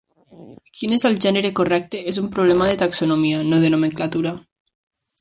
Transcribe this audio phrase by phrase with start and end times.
[0.77, 4.37] Quin es el gènere correcte és un problema de taxonomia, no de nomenclatura.